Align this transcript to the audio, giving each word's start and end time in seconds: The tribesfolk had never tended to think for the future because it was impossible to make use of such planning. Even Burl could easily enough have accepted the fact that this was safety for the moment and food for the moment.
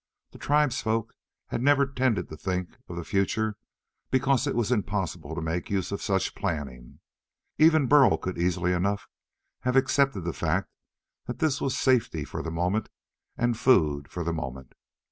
The 0.31 0.39
tribesfolk 0.39 1.13
had 1.49 1.61
never 1.61 1.85
tended 1.85 2.29
to 2.29 2.35
think 2.35 2.69
for 2.87 2.95
the 2.95 3.03
future 3.03 3.55
because 4.09 4.47
it 4.47 4.55
was 4.55 4.71
impossible 4.71 5.35
to 5.35 5.43
make 5.43 5.69
use 5.69 5.91
of 5.91 6.01
such 6.01 6.33
planning. 6.33 7.01
Even 7.59 7.85
Burl 7.85 8.17
could 8.17 8.39
easily 8.39 8.73
enough 8.73 9.07
have 9.59 9.75
accepted 9.75 10.21
the 10.21 10.33
fact 10.33 10.71
that 11.27 11.37
this 11.37 11.61
was 11.61 11.77
safety 11.77 12.25
for 12.25 12.41
the 12.41 12.49
moment 12.49 12.89
and 13.37 13.55
food 13.59 14.09
for 14.09 14.23
the 14.23 14.33
moment. 14.33 14.73